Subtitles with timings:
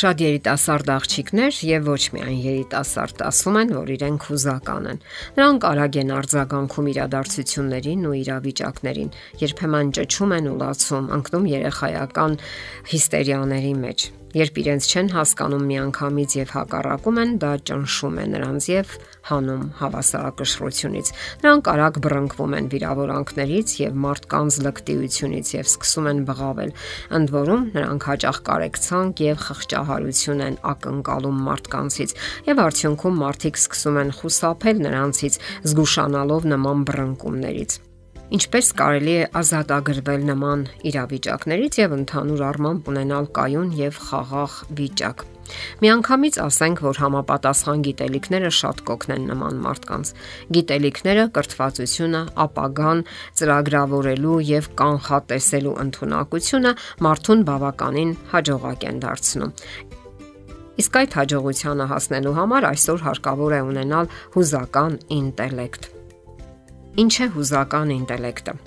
[0.00, 5.02] Շատ երիտասարդ աղջիկներ եւ ոչ միայն երիտասարդ ասում են, որ իրենք հուզական են։
[5.36, 9.10] Նրանք արագ են արձագանքում իրադարձություններին ու իրավիճակներին,
[9.44, 12.40] երբեմն ճճում են ու լացում, ընկնում երեխայական
[12.94, 18.92] հիստերիաների մեջ։ Երբ իրենց չեն հասկանում միանգամից եւ հակառակում են, դա ճնշում է նրանց եւ
[19.30, 21.10] հանում հավասարակշռությունից։
[21.42, 26.72] Նրանք արագ բռնկվում են վիրավորանքներից եւ մարդկանց լկտիությունից եւ սկսում են բղավել։
[27.18, 32.16] Ընդ որում նրանք հաճախ կարեկցանք եւ խղճահարություն են ակնկալում մարդկանցից
[32.54, 37.89] եւ արդյունքում մարդիկ սկսում են խուսափել նրանցից զգուշանալով նման բռնկումներից։
[38.30, 45.24] Ինչպես կարելի է ազատագրվել նման իրավիճակներից եւ ընդհանուր առմամբ ունենալ կայուն եւ խաղաղ վիճակ։
[45.82, 50.14] Միանգամից ասենք, որ համապատասխան գիտելիքները շատ կօգնեն նման մարդկանց։
[50.54, 53.04] Գիտելիքները, կրթվածությունը, ապագան
[53.40, 56.76] ծրագրավորելու եւ կանխատեսելու ընտունակությունը
[57.10, 59.56] մարդուն բավականին հաջողակ են դարձնում։
[60.80, 65.96] Իսկ այդ հաջողությանը հասնելու համար այսօր հարկավոր է ունենալ հուզական ինտելեկտ
[67.00, 68.60] Ինչ է հուզական ինտելեկտը։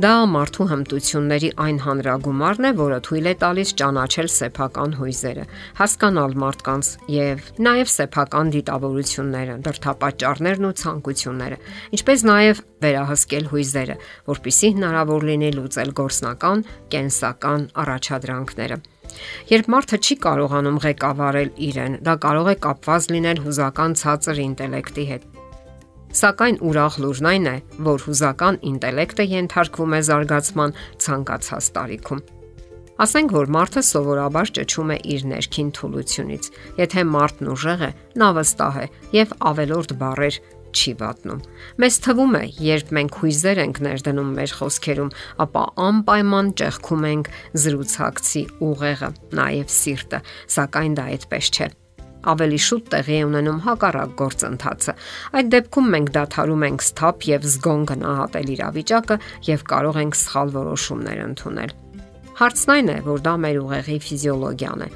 [0.00, 5.42] Դա մարդու հմտությունների այն հանրագումարն է, որը թույլ է տալիս ճանաչել սեփական հույզերը,
[5.80, 11.58] հասկանալ մարդկանց եւ նաեւ սեփական դիտավորությունները, դրթապաճառներն ու ցանկությունները,
[11.98, 13.98] ինչպես նաեւ վերահսկել հույզերը,
[14.32, 16.64] որpիսի հնարավոր լինի լուծել գործնական,
[16.96, 18.80] կենսական առաջադրանքները։
[19.52, 25.31] Երբ մարդը չի կարողանում ղեկավարել իրեն, դա կարող է կապված լինել հուզական ցածր ինտելեկտի հետ
[26.12, 27.56] Սակայն ուրախ լուրն այն է,
[27.88, 32.20] որ հուզական ինտելեկտը ենթարկվում է զարգացման ցանկացած տարիքում։
[33.02, 36.50] Ասենք որ մարդը սովորաբար ճճում է իր ներքին թուլությունից։
[36.82, 40.38] Եթե մարդն ուժեղ է, նա վստահ է եւ ավելորդ բարեր
[40.72, 41.42] չի վատնում։
[41.80, 45.12] Մեզ թվում է, երբ մենք հույզեր ենք ներդնում մեր խոսքերում,
[45.44, 47.30] ապա անպայման ճեղքում ենք
[47.64, 50.26] զրուցակցի ուղեղը, նաև սիրտը,
[50.56, 51.72] սակայն դա այդպես չէ
[52.30, 54.96] ավելի շուտ տեղի է ունենում հակառակ գործընթացը։
[55.40, 59.22] Այդ դեպքում մենք դադարում ենք սթափ եւ զգոն գնահատել իրավիճակը
[59.52, 61.78] եւ կարող ենք սխալ որոշումներ ընդունել։
[62.32, 64.86] Հարցն այն է, որ դա մեր ուղեղի ֆիզիոլոգիան է։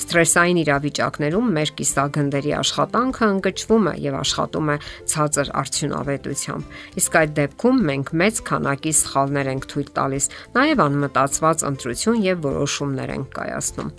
[0.00, 4.78] Ստրեսային իրավիճակներում մեր կիսագնդերի աշխատանքը ընկճվում է եւ աշխատում է
[5.12, 12.26] ցածր արդյունավետությամբ։ Իսկ այդ դեպքում մենք մեծ քանակի սխալներ ենք թույլ տալիս, նաեւ անմտածված ընտրություն
[12.32, 13.94] եւ որոշումներ ենք կայացնում։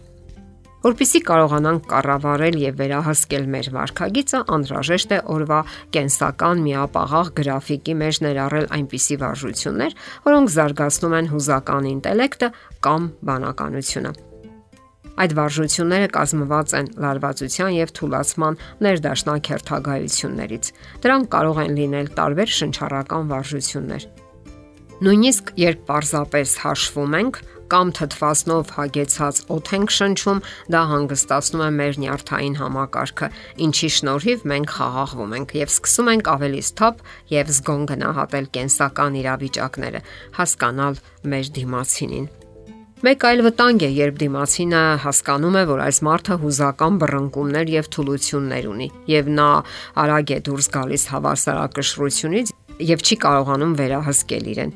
[0.78, 5.62] Որպիսի կարողանանք կառավարել եւ վերահսկել մեր վարքագիծը, անհրաժեշտ է օրվա
[5.98, 12.50] կենսական միապաղաղ գրաֆիկի մեջ ներառել այնպիսի վարժություններ, որոնք զարգացնում են հուզական ինտելեկտը
[12.88, 14.14] կամ բանականությունը։
[15.18, 20.70] Այդ վարժությունները կազմված են լարվածության եւ թուլացման ներդաշնակ հերթագայություններից։
[21.02, 24.06] Դրանք կարող են լինել տարբեր շնչառական վարժություններ։
[24.98, 30.42] Նույնիսկ երբ պարզապես հաշվում ենք, կամ թթվասնով հագեցած օդ ենք շնչում,
[30.74, 33.30] դա հանգստացնում է մեր նյարդային համակարգը,
[33.68, 37.06] ինչի շնորհիվ մենք խաղաղվում ենք եւ սկսում ենք ավելի սթափ
[37.36, 40.04] եւ զգոն գնահատել կենսական իրավիճակները,
[40.40, 42.28] հասկանալ մեր դիմացինին։
[42.98, 48.70] Մեկ այլ վտանգ է, երբ դիմացինը հասկանում է, որ այս մարդը հուզական բռնկումներ եւ թուլություններ
[48.72, 49.52] ունի, եւ նա
[50.02, 52.56] արագ է դուրս գալիս հավասարակշռությունից
[52.90, 54.76] եւ չի կարողանում վերահսկել իրեն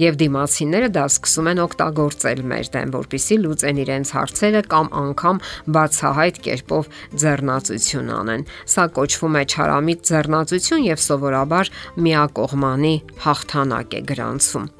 [0.00, 5.42] եւ դիմացիները դա սկսում են օգտագործել մեր դեմ, որpիսի լուծեն իրենց հարցերը կամ անգամ
[5.76, 6.88] բացահայտ կերպով
[7.24, 12.94] ձեռնացություն անեն։ Սա կոչվում է չարամիտ ձեռնացություն եւ սովորաբար միակողմանի
[13.24, 14.70] հաղթանակ է գրանցում։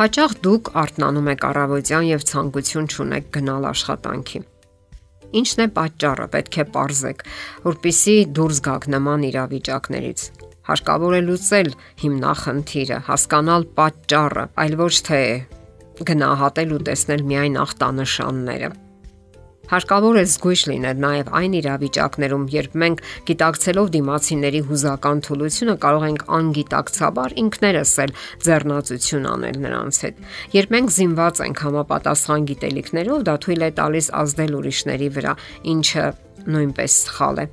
[0.00, 4.40] Հաճախ դուք արթնանում եք առավոտյան եւ ցանկություն չունեք գնալ աշխատանքի։
[5.30, 7.26] Ինչն է պատճառը, պետք է ողրզեք,
[7.70, 10.30] որpիսի դուրս գաք նման իրավիճակներից
[10.70, 11.68] Հարկավոր է լուծել
[12.02, 15.22] հիմնախնդիրը, հասկանալ պատճառը, այլ ոչ թե
[16.10, 18.70] գնահատել ու տեսնել միայն ախտանշանները։
[19.70, 26.24] Հարկավոր է զգույշ լինել նաև այն իրավիճակներում, երբ մենք գիտակցելով դիմացիների հուզական թուլությունը կարող ենք
[26.40, 28.14] անգիտակցաբար ինքներս էլ
[28.50, 30.20] ձեռնացություն անել նրանց հետ։
[30.58, 35.34] Երբ մենք զինված ենք համապատասխան գիտելիքներով, դա թույլ է տալիս ազդել ուրիշների վրա,
[35.76, 36.06] ինչը
[36.50, 37.50] նույնպես սխալ է։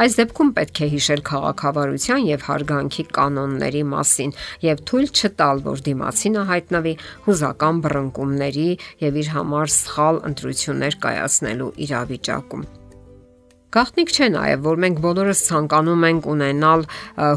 [0.00, 4.30] Այս դեպքում պետք է հիշել քաղաքավարության եւ հարգանքի կանոնների մասին
[4.64, 6.94] եւ թույլ չտալ, որ դիմացինը հայտնվի
[7.26, 8.68] հուզական բռնկումների
[9.04, 12.64] եւ իր համար սխալ ընտրություններ կայացնելու իրավիճակում։
[13.72, 16.82] Գաղտնիք չէ նաև, որ մենք բոլորս ցանկանում ենք ունենալ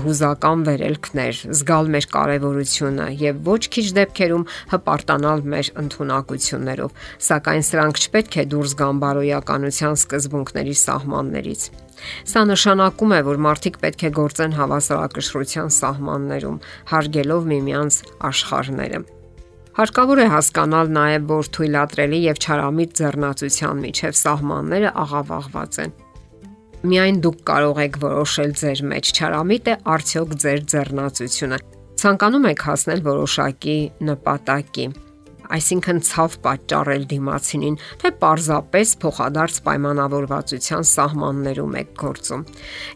[0.04, 4.44] հուզական վերելքներ, զգալ մեր կարևորությունը եւ ոչ քիչ դեպքերում
[4.76, 7.00] հպարտանալ մեր ընտունակություններով,
[7.32, 11.72] սակայն սրանք չպետք է դուրս գան բարոյականության սկզբունքների սահմաններից։
[12.28, 16.58] Սա նշանակում է, որ մարդիկ պետք է գործեն հավասարակշռության սահմաններում,
[16.92, 18.00] հարգելով միմյանց
[18.30, 19.00] աշխարհները։
[19.76, 25.96] Հարկավոր է հասկանալ նաև, որ թույլատրելի եւ չարամիտ ձեռնացության միջև սահմանները աղավաղված են։
[26.86, 31.60] Միայն դուք կարող եք որոշել ձեր մեջ չարամիտ է արդյոք ձեր ձեռնացությունը։
[32.06, 33.78] Ցանկանում եք հասնել որոշակի
[34.12, 34.86] նպատակի
[35.56, 42.46] այսինքն ցավ պատճառել դիմացինին, թե պարզապես փոխադարձ պայմանավորվածության սահմաններում եք գործում։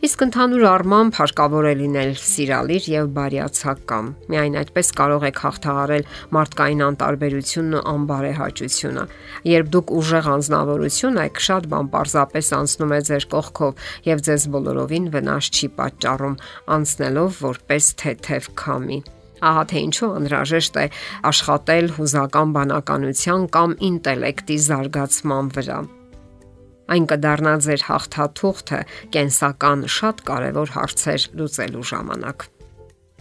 [0.10, 6.10] Իսկ ընդհանուր առմամբ հարկավոր է լինել սիրալիր եւ բարյացակամ։ Միայն այդպես կարող եք հաղթահարել
[6.40, 9.06] մարդկային անտարբերությունն ու անբարեհաճությունը։
[9.50, 15.14] Երբ դուք ուժեղ անznավորություն եք, շատ բան պարզապես անցնում է ձեր կողքով եւ ձեզ բոլորովին
[15.16, 16.42] վնաս չի պատճառում,
[16.80, 19.00] անցնելով որպես թեթև քամի։
[19.40, 20.86] Ահա թե ինչու անհրաժեշտ է
[21.32, 25.80] աշխատել հուզական բանականության կամ ինտելեկտի զարգացման վրա։
[26.90, 28.80] Այն կդառնա ձեր հաղթաթուղթը
[29.14, 32.48] կենսական շատ կարևոր հարցեր լուծելու ժամանակ։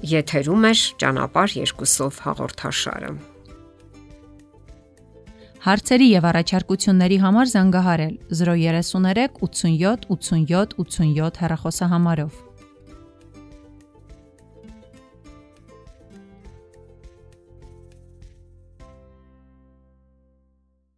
[0.08, 0.72] Եթերում է
[1.02, 3.12] ճանապարհ երկուսով հաղորդաշարը։
[5.68, 12.47] Հարցերի եւ առաջարկությունների համար զանգահարել 033 87 87 87 հեռախոսահամարով։